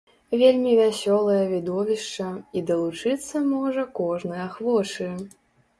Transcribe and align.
Вельмі 0.41 0.71
вясёлае 0.79 1.43
відовішча, 1.51 2.31
і 2.57 2.65
далучыцца 2.73 3.47
можа 3.53 3.89
кожны 4.03 4.35
ахвочы! 4.49 5.07